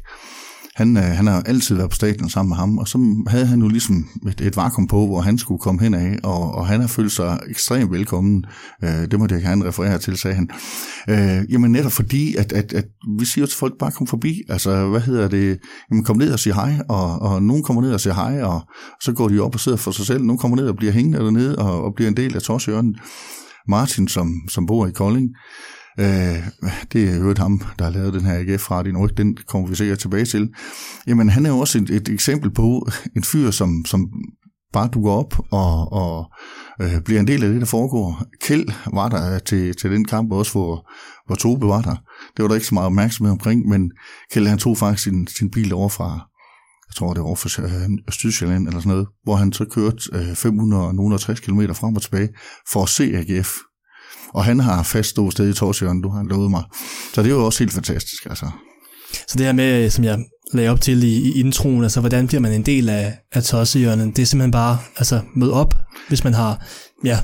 [0.76, 3.62] han, øh, han har altid været på stadion sammen med ham, og så havde han
[3.62, 6.82] jo ligesom et, et vakuum på, hvor han skulle komme hen af, og, og han
[6.82, 8.46] har følt sig ekstremt velkommen.
[8.84, 10.50] Øh, det må det gerne referere til, sagde han.
[11.10, 12.86] Øh, jamen netop fordi, at, at, at
[13.20, 14.42] vi siger til folk, bare kom forbi.
[14.50, 15.60] Altså, hvad hedder det?
[15.92, 18.62] Jamen kom ned og sig hej, og, og nogen kommer ned og siger hej, og
[19.02, 20.24] så går de op og sidder for sig selv.
[20.24, 22.96] Nogen kommer ned og bliver hængende dernede, og, og bliver en del af Torsjørnen.
[23.68, 25.30] Martin, som, som bor i Kolding,
[26.00, 26.44] Øh,
[26.94, 29.76] det er jo ham, der har lavet den her AGF Radio ryg, den kommer vi
[29.76, 30.50] sikkert tilbage til.
[31.08, 34.10] Jamen, han er jo også et, et eksempel på en fyr, som, som
[34.74, 36.32] bare dukker op og, og
[36.82, 38.24] øh, bliver en del af det, der foregår.
[38.42, 40.90] Kjeld var der øh, til, til den kamp også, hvor,
[41.28, 41.96] hvor Tobe var der.
[42.38, 43.92] Det var der ikke så meget opmærksomhed omkring, men
[44.32, 46.10] Kjeld han tog faktisk sin, sin bil over fra,
[46.90, 50.36] jeg tror det var for øh, Sydsjælland eller sådan noget, hvor han så kørte øh,
[50.36, 52.30] 560 km frem og tilbage
[52.72, 53.50] for at se AGF
[54.34, 56.64] og han har fast stået sted i Torsjøren, du har lovet mig.
[57.14, 58.46] Så det er jo også helt fantastisk, altså.
[59.28, 60.20] Så det her med, som jeg
[60.54, 64.12] lagde op til i, i introen, altså hvordan bliver man en del af, af Tossehjørnen,
[64.12, 65.74] det er simpelthen bare, altså møde op,
[66.08, 66.66] hvis man har,
[67.04, 67.20] ja,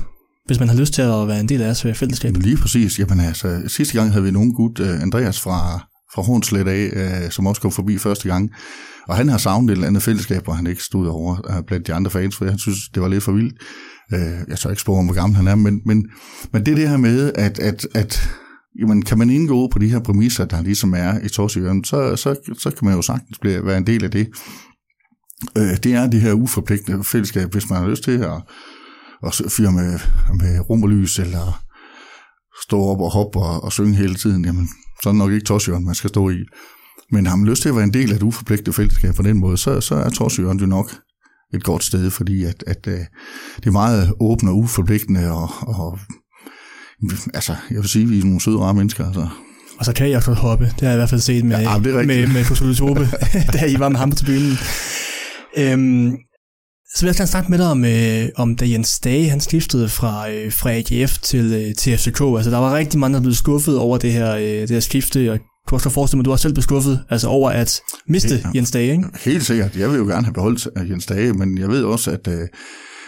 [0.46, 2.36] hvis man har lyst til at være en del af jeres fællesskab.
[2.36, 2.98] Lige præcis.
[2.98, 7.30] Jamen altså, sidste gang havde vi nogen gut, uh, Andreas fra, fra Hornslet af, uh,
[7.30, 8.50] som også kom forbi første gang.
[9.08, 11.86] Og han har savnet et eller andet fællesskab, hvor han ikke stod over uh, blandt
[11.86, 13.54] de andre fans, for han synes, det var lidt for vildt.
[14.12, 16.10] Øh, jeg tør ikke spore om, hvor gammel han er, men, men,
[16.52, 18.28] men det er det her med, at, at, at
[18.80, 22.36] jamen, kan man indgå på de her præmisser, der ligesom er i Torsjøen, så, så,
[22.58, 24.28] så kan man jo sagtens blive, være en del af det.
[25.58, 28.42] Øh, det er det her uforpligtende fællesskab, hvis man har lyst til at,
[29.26, 29.98] at fyre med,
[30.34, 31.62] med rum og lys, eller
[32.62, 34.68] stå op og hoppe og, og synge hele tiden, jamen,
[35.02, 36.44] så er det nok ikke Torsjøen, man skal stå i.
[37.10, 39.40] Men har man lyst til at være en del af et uforpligtet fællesskab på den
[39.40, 40.90] måde, så, så er Torsjøen jo nok
[41.54, 43.08] et godt sted, fordi at, at, at
[43.56, 45.98] det er meget åbent og uforpligtende, og, og
[47.34, 49.28] altså, jeg vil sige, at vi er nogle søde rare mennesker, altså.
[49.78, 50.64] Og så kan jeg også hoppe.
[50.64, 53.08] Det har jeg i hvert fald set med, ja, med, med, med Fosule Tobe,
[53.52, 54.58] da I var med ham på tribunen.
[55.56, 56.16] Øhm,
[56.94, 59.88] så vil jeg gerne snakke med dig om, øh, om da Jens Dage, han skiftede
[59.88, 62.20] fra, øh, fra AGF til, øh, til FCK.
[62.36, 65.32] Altså, der var rigtig mange, der blev skuffet over det her, øh, det her skifte,
[65.32, 68.50] og kunne også forestille mig, at du har selv beskuffet altså over at miste ja,
[68.54, 69.08] Jens Dage, ikke?
[69.24, 69.76] Helt sikkert.
[69.76, 72.48] Jeg vil jo gerne have beholdt øh, Jens Dage, men jeg ved også, at, øh,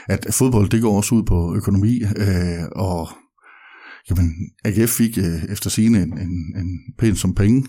[0.09, 3.09] at fodbold, det går også ud på økonomi, øh, og
[4.11, 4.33] jamen,
[4.64, 5.18] AGF fik
[5.49, 7.66] efter sine en, en, en pæn som penge.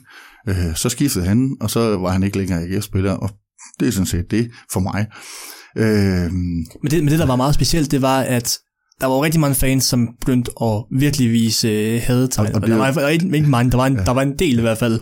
[0.76, 3.30] Så skiftede han, og så var han ikke længere AGF-spiller, og
[3.80, 5.08] det er sådan set det for mig.
[6.82, 8.58] Men det, men det, der var meget specielt, det var, at
[9.02, 12.48] der var jo rigtig mange fans, som begyndte at virkelig vise øh, hadetegn.
[12.48, 14.04] Og, og, der var ikke, ikke mange, der var en, ja.
[14.04, 15.00] der var en del i hvert fald.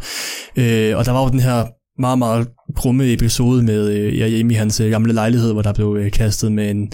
[0.56, 1.66] Øh, og der var jo den her
[2.02, 5.98] meget, meget krumme episode med øh, hjemme i hans øh, gamle lejlighed, hvor der blev
[6.00, 6.92] øh, kastet med en,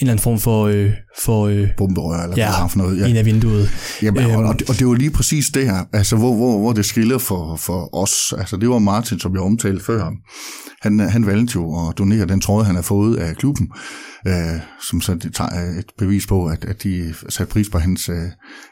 [0.00, 0.66] en eller anden form for...
[0.66, 0.92] Øh,
[1.24, 3.00] for øh, Bomberør, eller ja, for noget.
[3.00, 3.06] Ja.
[3.06, 3.70] en af vinduet.
[4.02, 6.72] Jamen, øhm, og, det, og det var lige præcis det her, altså hvor, hvor, hvor
[6.72, 8.34] det skiller for, for os.
[8.38, 10.10] Altså det var Martin, som jeg omtalte før.
[10.82, 13.68] Han, han valgte jo at donere den trøje, han har fået af klubben
[14.26, 18.08] øh, som så det tager et bevis på, at, at de satte pris på hans,
[18.08, 18.28] øh,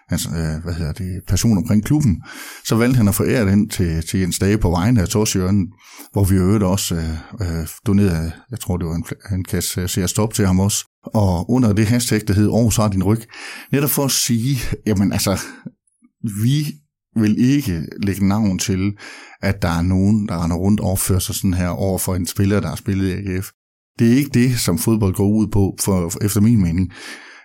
[0.09, 2.23] hans øh, hvad hedder det, passion omkring klubben.
[2.65, 5.67] Så valgte han at forære den til, til Jens Dage på vejen af Torsjøren,
[6.13, 10.07] hvor vi øvrigt også øh, øh, donerede, jeg tror det var en, en kasse ser
[10.07, 10.85] stop til ham også.
[11.15, 13.23] Og under det hashtag, der hed Aarhus har din ryg,
[13.73, 15.39] netop for at sige, jamen altså,
[16.43, 16.67] vi
[17.17, 18.97] vil ikke lægge navn til,
[19.43, 22.27] at der er nogen, der render rundt og opfører sig sådan her over for en
[22.27, 23.51] spiller, der har spillet i AGF.
[23.99, 26.93] Det er ikke det, som fodbold går ud på, for, for efter min mening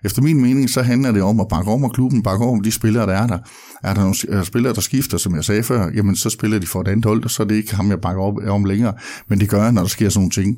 [0.05, 2.71] efter min mening, så handler det om at bakke om og klubben, bakke om de
[2.71, 3.37] spillere, der er der.
[3.83, 6.81] Er der nogle spillere, der skifter, som jeg sagde før, jamen så spiller de for
[6.81, 8.93] et andet hold, og så er det ikke ham, jeg bakker op om længere.
[9.29, 10.57] Men det gør jeg, når der sker sådan nogle ting.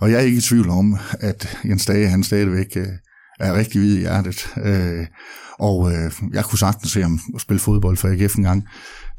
[0.00, 2.86] Og jeg er ikke i tvivl om, at Jens Dage, han stadigvæk øh,
[3.40, 4.48] er rigtig hvid i hjertet.
[4.64, 5.06] Øh,
[5.58, 8.64] og øh, jeg kunne sagtens se ham spille fodbold for AGF en gang.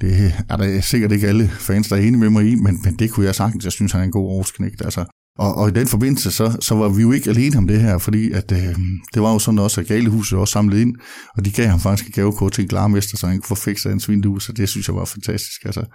[0.02, 2.96] Det er der sikkert ikke alle fans, der er enige med mig i, men, men
[3.00, 3.64] det kunne jeg sagtens.
[3.64, 4.82] Jeg synes, han er en god årsknægt.
[4.86, 5.06] Altså.
[5.40, 7.98] Og, og i den forbindelse, så, så var vi jo ikke alene om det her,
[7.98, 8.76] fordi at, øh,
[9.14, 10.96] det var jo sådan også, at Galehuset også samlet ind,
[11.38, 13.92] og de gav ham faktisk et gavekort til en klarmester, så han kunne få fikset
[13.92, 15.66] hans vindue, så det synes jeg var fantastisk.
[15.66, 15.86] Altså.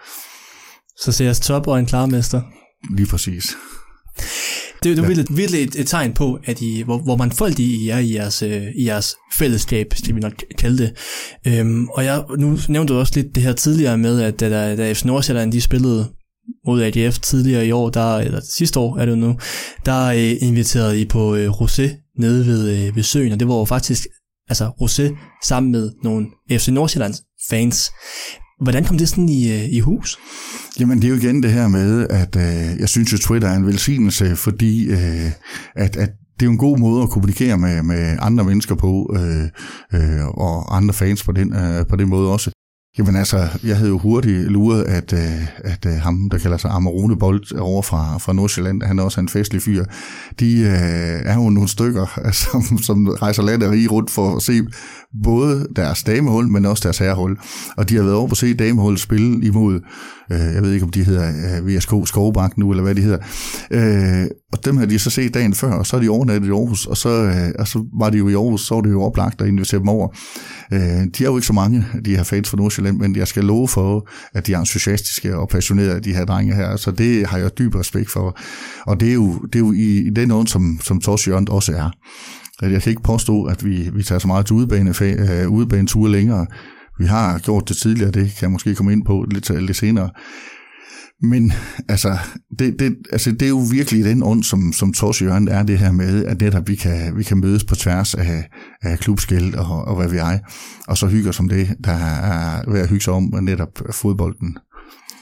[1.01, 2.43] Så ser jeg top og en klarmester.
[2.97, 3.57] Lige præcis.
[4.83, 7.59] Det er jo virkelig, virkelig et, et tegn på, at I, hvor, hvor man folk
[7.59, 10.93] I er i jeres, øh, i jeres fællesskab, det vi nok kalde det.
[11.47, 14.93] Øhm, og jeg, nu nævnte du også lidt det her tidligere med, at da, da
[14.93, 16.13] FC Nordsjælland de spillede
[16.67, 19.37] mod ADF tidligere i år, der, eller sidste år er det nu,
[19.87, 23.55] der øh, inviterede I på øh, Rosé nede ved, øh, ved søen, og det var
[23.55, 24.07] jo faktisk
[24.49, 27.91] altså Rosé sammen med nogle FC Nordsjællands fans.
[28.61, 30.19] Hvordan kom det sådan i, øh, i hus?
[30.81, 33.57] Jamen det er jo igen det her med, at øh, jeg synes jo Twitter er
[33.57, 35.31] en velsignelse, fordi øh,
[35.77, 39.17] at, at det er jo en god måde at kommunikere med, med andre mennesker på,
[39.17, 39.45] øh,
[40.01, 42.51] øh, og andre fans på den, øh, på den måde også.
[42.99, 46.71] Jamen altså, jeg havde jo hurtigt luret, at, øh, at, at ham, der kalder sig
[46.71, 49.85] Amarone Bolt over fra, fra Nordsjælland, han er også en festlig fyr,
[50.41, 54.43] de øh, er jo nogle stykker, som, som rejser land og rige rundt for at
[54.43, 54.63] se
[55.25, 57.39] både deres damehul, men også deres herrehul.
[57.77, 59.81] Og de har været over på at se damehul spille imod,
[60.33, 63.19] øh, jeg ved ikke om de hedder øh, VSK Skovbank nu, eller hvad de hedder.
[63.71, 66.51] Øh, og dem har de så set dagen før, og så er de overnattet i
[66.51, 69.03] Aarhus, og så, øh, og så var de jo i Aarhus, så var det jo
[69.03, 70.09] oplagt at invitere dem over.
[70.73, 73.45] Øh, de er jo ikke så mange, de her fans fra Nordsjælland, men jeg skal
[73.45, 77.39] love for, at de er entusiastiske og passionerede, de her drenge her, så det har
[77.39, 78.39] jeg dyb respekt for.
[78.87, 81.49] Og det er jo, det er jo i, i den ånd, som, som Tors Jørgen
[81.51, 81.91] også er.
[82.63, 86.47] Jeg kan ikke påstå, at vi, vi tager så meget til udebane, øh, udebaneture længere.
[86.99, 90.11] Vi har gjort det tidligere, det kan jeg måske komme ind på lidt, lidt senere.
[91.23, 91.53] Men
[91.89, 92.19] altså
[92.59, 95.79] det, det, altså, det er jo virkelig den ånd, som, som Tors Jørgen er det
[95.79, 98.49] her med, at netop vi kan, vi kan mødes på tværs af,
[98.83, 100.39] af klubskæld og, og hvad vi er,
[100.89, 104.57] og så hygge som det, der er ved at hygge sig om netop fodbolden.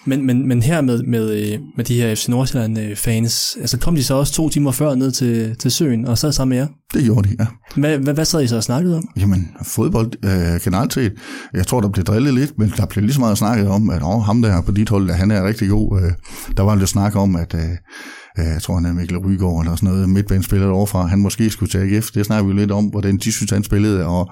[0.07, 4.05] Men, men, men her med, med, øh, med de her FC Nordsjælland-fans, altså kom de
[4.05, 6.67] så også to timer før ned til, til søen og sad sammen med jer?
[6.95, 7.47] Det gjorde de, ja.
[7.81, 9.09] Hvad, hvad, hvad sad I så og snakkede om?
[9.17, 11.13] Jamen, fodbold øh, generelt set.
[11.55, 14.03] Jeg tror, der blev drillet lidt, men der blev lige så meget snakket om, at
[14.03, 16.01] åh, ham der på dit hold, han er rigtig god.
[16.01, 16.13] Øh,
[16.57, 17.55] der var lidt snak om, at...
[17.55, 17.77] Øh,
[18.39, 21.71] Øh, jeg tror, han er Mikkel Rygaard eller sådan noget, midtbanespiller overfra, han måske skulle
[21.71, 22.11] til AGF.
[22.11, 24.31] Det snakker vi lidt om, hvordan de synes, han spillede, og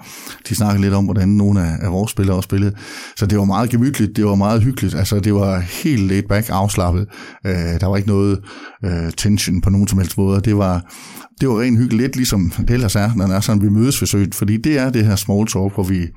[0.48, 2.74] de snakker lidt om, hvordan nogle af, af vores spillere også spillede.
[3.16, 4.94] Så det var meget gemytligt, det var meget hyggeligt.
[4.94, 7.06] Altså, det var helt laid back, afslappet.
[7.46, 8.40] Øh, der var ikke noget
[8.84, 10.40] øh, tension på nogen som helst måde.
[10.40, 10.94] Det var,
[11.40, 13.98] det var rent hyggeligt, lidt ligesom det ellers er, når det er sådan, vi mødes
[13.98, 16.08] for søen, fordi det er det her small talk, hvor vi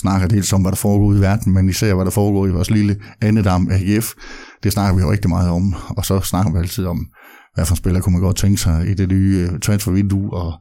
[0.00, 2.70] snakker dels om, hvad der foregår i verden, men især, hvad der foregår i vores
[2.70, 4.12] lille andedam AGF.
[4.62, 7.06] Det snakker vi jo rigtig meget om, og så snakker vi altid om,
[7.54, 10.52] hvad for spiller kunne man godt tænke sig i det nye øh, transfervindue, og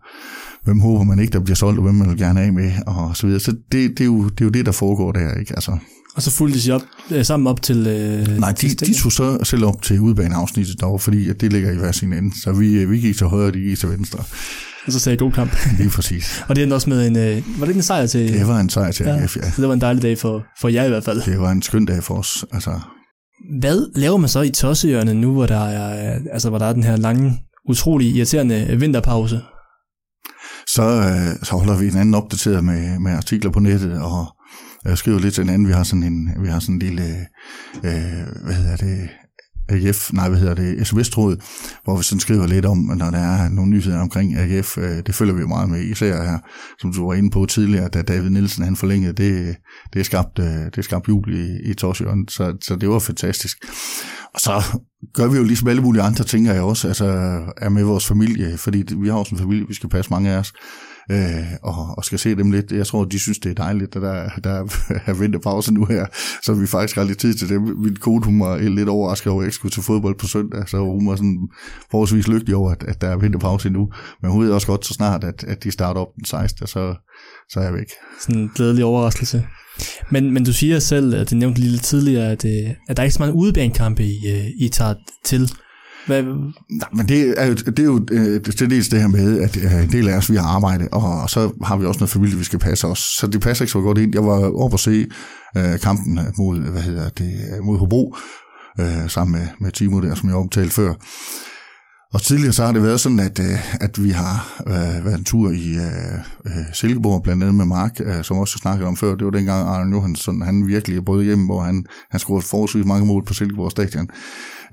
[0.64, 3.18] hvem håber man ikke, der bliver solgt, og hvem man vil gerne af med, og
[3.18, 3.40] så videre.
[3.40, 5.54] Så det, det, er, jo, det er jo det, der foregår der, ikke?
[5.54, 5.78] Altså,
[6.16, 7.88] og så fulgte de op, øh, sammen op til...
[7.88, 11.72] Øh, Nej, de, de tog så selv op til udbaneafsnittet derovre, fordi at det ligger
[11.72, 12.42] i hver sin ende.
[12.42, 14.20] Så vi, øh, vi gik til højre, og de gik til venstre.
[14.86, 15.52] Og så sagde god kamp.
[15.78, 16.26] Lige præcis.
[16.48, 17.18] og det endte også med en...
[17.18, 18.34] Øh, var det en sejr til...
[18.34, 19.52] Det var en sejr til ja, AGF, ja.
[19.52, 21.22] Så det var en dejlig dag for, for jer i hvert fald.
[21.22, 22.46] Det var en skøn dag for os.
[22.52, 22.80] Altså.
[23.60, 26.84] Hvad laver man så i Tossehjørnet nu, hvor der er, altså, hvor der er den
[26.84, 29.42] her lange, utrolig irriterende vinterpause?
[30.68, 34.28] Så, øh, så holder vi en anden opdateret med, med artikler på nettet, og
[34.86, 35.68] jeg skriver lidt til en anden.
[35.68, 37.04] Vi har sådan en, vi har sådan en lille,
[37.84, 39.10] øh, hvad hedder det,
[39.70, 41.38] AGF, nej, hvad hedder det, SMS-tråd,
[41.84, 44.78] hvor vi sådan skriver lidt om, når der er nogle nyheder omkring AGF.
[44.78, 46.40] Øh, det følger vi jo meget med, især her,
[46.80, 49.56] som du var inde på tidligere, da David Nielsen han forlængede, det,
[49.94, 53.00] det er skabt, øh, det er skabt jul i, i Torsjøen, så, så det var
[53.00, 53.58] fantastisk.
[54.34, 54.80] Og så
[55.14, 57.06] gør vi jo ligesom alle mulige andre ting, jeg også, altså
[57.58, 60.38] er med vores familie, fordi vi har også en familie, vi skal passe mange af
[60.38, 60.54] os
[61.12, 62.72] øh, og, og skal se dem lidt.
[62.72, 64.68] Jeg tror, de synes, det er dejligt, at der, der
[65.06, 66.06] er vinterpause nu her,
[66.44, 67.62] så vi faktisk har lidt tid til det.
[67.62, 70.70] Min kone, hun var lidt overrasket over, at jeg ikke skulle til fodbold på søndag,
[70.70, 71.48] så hun var sådan
[71.92, 73.90] forholdsvis lykkelig over, at, at der er vinterpause nu.
[74.22, 76.68] Men hun ved også godt så snart, at, at de starter op den 16.
[76.68, 76.96] så,
[77.50, 77.88] så er jeg væk.
[78.22, 79.48] Sådan en glædelig overraskelse.
[80.12, 83.06] Men, men du siger selv, at det nævnte lidt tidligere, at, øh, at der er
[83.06, 84.94] ikke så mange udebanekampe, I, øh, I tager
[85.26, 85.52] til.
[86.08, 86.24] Hvad?
[86.24, 89.40] Nej, men det er jo, det er jo øh, det, er dels det her med,
[89.40, 92.10] at øh, en del af os, vi har arbejde, og så har vi også noget
[92.10, 93.00] familie, vi skal passe os.
[93.00, 94.12] Så det passer ikke så godt ind.
[94.14, 95.08] Jeg var over på at se
[95.58, 98.16] øh, kampen mod, hvad hedder det, mod Hobro,
[98.80, 100.94] uh, sammen med, med Timo der, som jeg omtalte før.
[102.14, 105.24] Og tidligere så har det været sådan, at, øh, at vi har øh, været en
[105.24, 109.16] tur i øh, øh Silkeborg, blandt andet med Mark, øh, som også snakket om før.
[109.16, 113.06] Det var dengang Arne Johansson, han virkelig brød hjem, hvor han, han scorede forholdsvis mange
[113.06, 114.10] mål på Silkeborg stadion.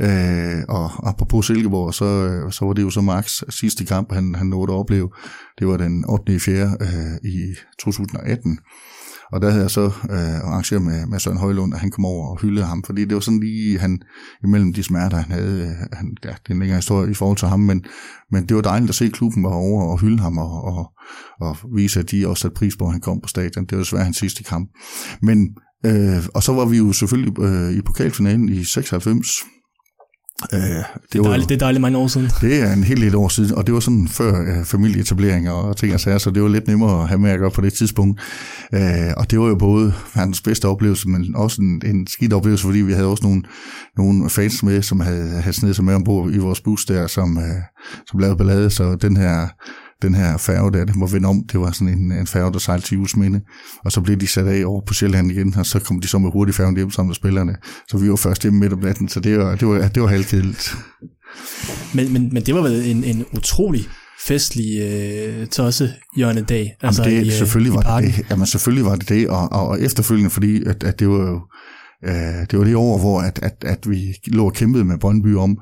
[0.01, 4.35] Øh, og apropos Silkeborg, så, øh, så var det jo så Marks sidste kamp, han,
[4.35, 5.11] han nåede at opleve.
[5.59, 6.35] Det var den 8.
[6.35, 6.77] i 4.
[6.81, 8.59] Øh, i 2018.
[9.33, 12.29] Og der havde jeg så øh, arrangeret med, med Søren Højlund, at han kom over
[12.29, 14.03] og hyldede ham, fordi det var sådan lige, han
[14.45, 17.37] imellem de smerter, han havde, øh, han, ja, det er en længere historie i forhold
[17.37, 17.85] til ham, men,
[18.31, 20.93] men det var dejligt at se, klubben var over og hylde ham, og, og,
[21.41, 23.65] og vise, at de også satte pris på, at han kom på stadion.
[23.65, 24.71] Det var desværre hans sidste kamp.
[25.23, 25.49] Men,
[25.87, 29.29] øh, og så var vi jo selvfølgelig øh, i pokalfinalen i 96,
[30.53, 32.31] Øh, det, det, er dejligt, det er dejligt mange år siden.
[32.41, 35.77] Det er en helt lille år siden, og det var sådan før uh, familieetablering og
[35.77, 37.73] ting og sager, så det var lidt nemmere at have med at gøre på det
[37.73, 38.21] tidspunkt.
[38.73, 38.81] Uh,
[39.17, 42.79] og det var jo både verdens bedste oplevelse, men også en, en skidt oplevelse, fordi
[42.79, 43.43] vi havde også nogle,
[43.97, 47.37] nogle fans med, som havde, havde snedet sig med ombord i vores bus der, som,
[47.37, 47.45] uh,
[48.11, 49.49] som lavede ballade, så den her
[50.03, 52.59] den her færge der, det må vende om, det var sådan en, en færge, der
[52.59, 53.41] sejlede til Jusminde,
[53.85, 56.19] og så blev de sat af over på Sjælland igen, og så kom de så
[56.19, 57.57] med hurtig færgen hjem sammen med spillerne,
[57.89, 60.09] så vi var først hjemme midt om natten, så det var, det var, det var
[60.09, 60.77] halvkedeligt.
[61.95, 63.81] Men, men, men det var vel en, en utrolig
[64.27, 66.77] festlig øh, tosse hjørne dag.
[66.83, 68.27] Altså Jamen det, i, øh, selvfølgelig, i var det, det.
[68.31, 71.41] Jamen selvfølgelig var det det, og, og, og efterfølgende, fordi at, at det var jo
[72.07, 75.37] øh, det var det år, hvor at, at, at vi lå og kæmpede med Brøndby
[75.37, 75.59] om,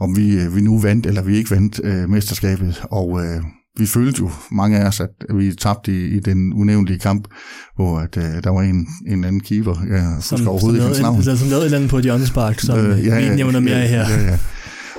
[0.00, 3.42] om vi, vi nu vandt, eller vi ikke vandt øh, mesterskabet, og øh,
[3.78, 7.28] vi følte jo, mange af os, at vi tabte i, i den unævnlige kamp,
[7.76, 11.00] hvor at, uh, der var en, en anden keeper, ja, som, skal overhovedet ikke hans
[11.00, 11.22] navn.
[11.22, 13.86] Som lavede et eller andet på et hjørnespark, som øh, ja, vi nævner mere ja,
[13.86, 14.08] her.
[14.08, 14.38] Ja, ja.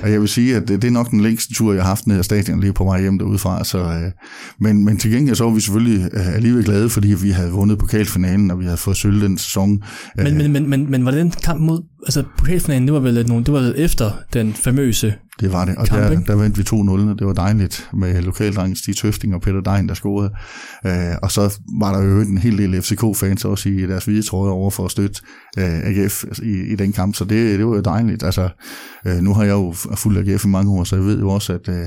[0.02, 2.06] Og jeg vil sige, at det, det er nok den længste tur, jeg har haft
[2.06, 3.64] ned ad stadion lige på vej hjem derudfra.
[3.64, 4.12] Så, øh,
[4.60, 7.78] men, men til gengæld så var vi selvfølgelig øh, alligevel glade, fordi vi havde vundet
[7.78, 9.82] pokalfinalen, og vi havde fået sølv den sæson.
[10.16, 11.82] Men, men, men, men, men var det den kamp mod...
[12.02, 15.86] Altså pokalfinalen, det var vel, nogle, det var efter den famøse det var det, og
[15.86, 19.40] kamp, der, der vendte vi 2-0, og det var dejligt med lokaldrengen Stig Tøfting og
[19.40, 20.30] Peter Dein, der scorede.
[20.86, 24.52] Øh, og så var der jo en hel del FCK-fans også i deres hvide tråde
[24.52, 25.20] over for at støtte
[25.58, 28.22] øh, AGF i, i den kamp, så det, det var jo dejligt.
[28.22, 28.48] Altså,
[29.06, 31.52] øh, nu har jeg jo fulgt AGF i mange år, så jeg ved jo også,
[31.52, 31.86] at, øh,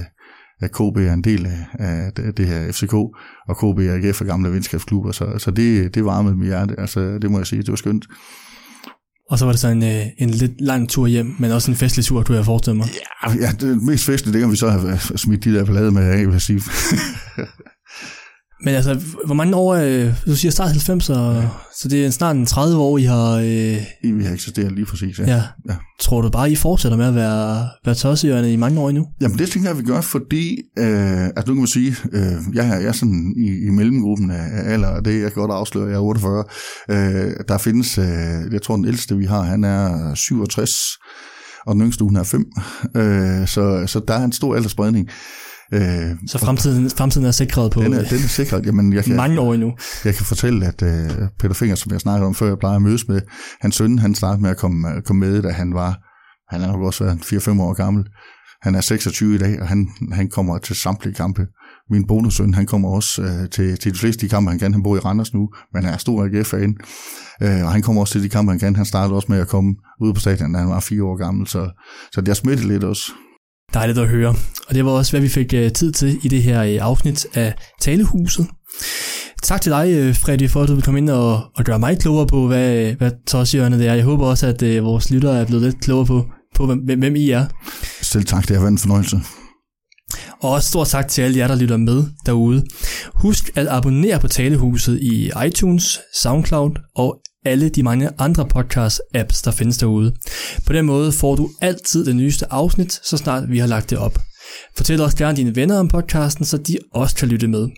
[0.62, 1.48] at KB er en del
[1.80, 6.06] af, det her FCK, og KB og AGF er gamle venskabsklubber, så, så det, det
[6.06, 8.06] varmede mit hjerte, altså det må jeg sige, det var skønt.
[9.30, 11.78] Og så var det så en, øh, en lidt lang tur hjem, men også en
[11.78, 12.88] festlig tur, kunne jeg forestille mig.
[13.24, 16.04] Ja, ja det mest festlige, det kan vi så have smidt de der ballade med
[16.04, 16.62] af, vil jeg sige.
[18.64, 21.48] Men altså, hvor mange år, øh, du siger start 90, og, ja.
[21.76, 23.36] så det er snart en 30 år, I har...
[23.36, 25.26] Øh, vi har eksisteret lige præcis, ja.
[25.26, 25.44] ja.
[25.70, 25.76] ja.
[26.00, 29.06] Tror du bare, I fortsætter med at være, være tossehjørne i mange år endnu?
[29.22, 32.70] Jamen det tænker jeg, vi gør, fordi, øh, at nu kan man sige, øh, jeg,
[32.70, 35.88] er, jeg er sådan i, i mellemgruppen af alder, og det jeg kan godt afsløre,
[35.88, 36.44] jeg er 48.
[36.90, 40.72] Øh, der findes, øh, jeg tror den ældste vi har, han er 67,
[41.66, 42.46] og den yngste hun er 5.
[42.96, 45.10] Øh, så, så der er en stor aldersspredning.
[45.74, 48.66] Øh, så fremtiden, fremtiden er sikret på den er, den er sikret.
[48.66, 49.74] Jamen, jeg kan, mange år endnu.
[50.06, 52.82] Jeg kan fortælle, at uh, Peter Finger, som jeg snakkede om før, jeg plejer at
[52.82, 53.22] mødes med,
[53.62, 56.00] hans søn, han startede med at komme, komme med, da han var,
[56.50, 58.06] han er nok også været 4-5 år gammel.
[58.62, 61.48] Han er 26 i dag, og han, han kommer til samtlige kampe.
[61.90, 64.74] Min bonussøn, han kommer også uh, til, til de fleste de kampe, han kan.
[64.74, 66.76] Han bor i Randers nu, men han er stor AGF-fan.
[67.44, 68.76] Uh, og han kommer også til de kampe, han kan.
[68.76, 71.48] Han startede også med at komme ud på stadion, da han var fire år gammel.
[71.48, 71.70] Så,
[72.12, 73.12] så det har smittet lidt også.
[73.74, 74.36] Dejligt at høre.
[74.68, 77.28] Og det var også, hvad vi fik uh, tid til i det her uh, afsnit
[77.34, 78.48] af Talehuset.
[79.44, 82.00] Tak til dig, uh, Freddy, for at du vil komme ind og, og gøre mig
[82.00, 83.94] klogere på, hvad, hvad tossehjørnet er.
[83.94, 87.16] Jeg håber også, at uh, vores lyttere er blevet lidt klogere på, på hvem, hvem
[87.16, 87.46] I er.
[88.02, 89.20] Selv tak, det har været en fornøjelse.
[90.42, 92.64] Og også stor tak til alle jer, der lytter med derude.
[93.14, 99.52] Husk at abonnere på Talehuset i iTunes, SoundCloud og alle de mange andre podcast-apps, der
[99.52, 100.16] findes derude.
[100.66, 103.98] På den måde får du altid det nyeste afsnit, så snart vi har lagt det
[103.98, 104.20] op.
[104.78, 107.70] Fortæl også gerne dine venner om podcasten, så de også kan lytte med.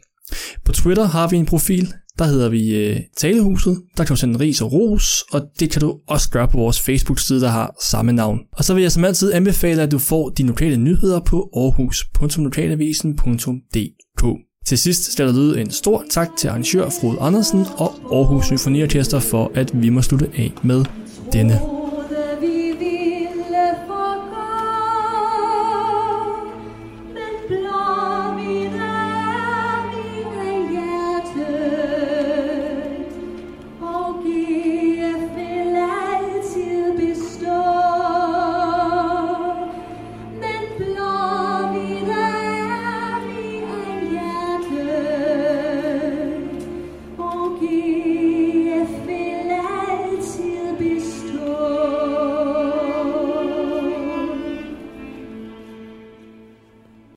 [0.66, 3.82] På Twitter har vi en profil, der hedder vi øh, Talehuset.
[3.98, 6.82] Der kan du sende ris og ros, og det kan du også gøre på vores
[6.82, 8.40] Facebook-side, der har samme navn.
[8.54, 14.51] Og så vil jeg som altid anbefale, at du får dine lokale nyheder på aarhus.lokalavisen.dk.
[14.66, 19.20] Til sidst skal der lyde en stor tak til arrangør Frode Andersen og Aarhus Symfoniorkester
[19.20, 20.86] for, at vi må slutte af med
[21.34, 21.81] denne.